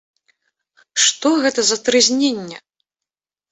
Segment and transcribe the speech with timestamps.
[1.03, 2.57] Што гэта за трызненне?